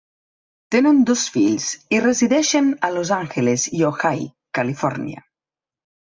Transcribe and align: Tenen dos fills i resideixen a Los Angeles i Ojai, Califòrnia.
Tenen 0.75 1.01
dos 1.09 1.25
fills 1.35 1.67
i 1.97 1.99
resideixen 2.05 2.73
a 2.89 2.91
Los 2.95 3.13
Angeles 3.19 3.67
i 3.83 3.83
Ojai, 3.93 4.27
Califòrnia. 4.61 5.25